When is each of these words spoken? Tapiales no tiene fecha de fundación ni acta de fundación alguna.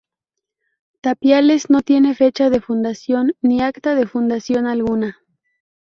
Tapiales 1.01 1.69
no 1.69 1.81
tiene 1.83 2.15
fecha 2.15 2.49
de 2.49 2.59
fundación 2.59 3.33
ni 3.39 3.61
acta 3.61 3.93
de 3.93 4.07
fundación 4.07 4.65
alguna. 4.65 5.19